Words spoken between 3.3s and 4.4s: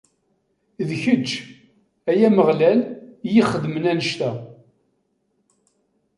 ixedmen annect-a.